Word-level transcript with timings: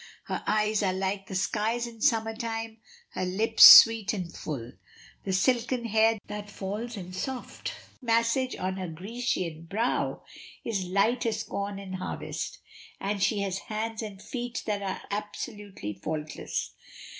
Her 0.23 0.43
eyes 0.47 0.81
are 0.81 0.93
like 0.95 1.27
the 1.27 1.35
skies 1.35 1.85
in 1.85 2.01
summer 2.01 2.35
time, 2.35 2.79
her 3.11 3.23
lips 3.23 3.65
sweet 3.65 4.13
and 4.15 4.35
full. 4.35 4.71
The 5.25 5.31
silken 5.31 5.85
hair 5.85 6.17
that 6.25 6.49
falls 6.49 6.97
in 6.97 7.13
soft 7.13 7.73
masses 8.01 8.55
on 8.55 8.77
her 8.77 8.87
Grecian 8.87 9.65
brow 9.65 10.23
is 10.65 10.85
light 10.85 11.27
as 11.27 11.43
corn 11.43 11.77
in 11.77 11.93
harvest, 11.93 12.57
and 12.99 13.21
she 13.21 13.41
has 13.41 13.59
hands 13.69 14.01
and 14.01 14.19
feet 14.19 14.63
that 14.65 14.81
are 14.81 15.03
absolutely 15.11 15.93
faultless. 15.93 16.73